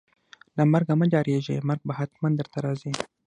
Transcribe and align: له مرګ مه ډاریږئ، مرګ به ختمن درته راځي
له 0.57 0.63
مرګ 0.71 0.87
مه 0.99 1.05
ډاریږئ، 1.13 1.57
مرګ 1.69 1.81
به 1.87 1.93
ختمن 1.99 2.31
درته 2.35 2.57
راځي 2.65 2.91